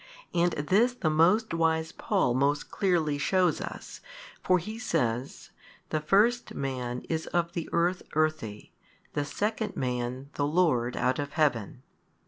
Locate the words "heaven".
11.33-11.83